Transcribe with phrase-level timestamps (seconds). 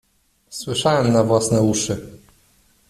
[0.49, 2.07] "Słyszałem na własne uszy."